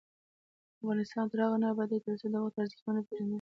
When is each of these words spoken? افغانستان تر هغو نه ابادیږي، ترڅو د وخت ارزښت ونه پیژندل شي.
افغانستان 0.81 1.25
تر 1.31 1.39
هغو 1.45 1.57
نه 1.63 1.67
ابادیږي، 1.73 2.03
ترڅو 2.05 2.27
د 2.31 2.35
وخت 2.39 2.57
ارزښت 2.61 2.83
ونه 2.85 3.01
پیژندل 3.07 3.25
شي. 3.27 3.29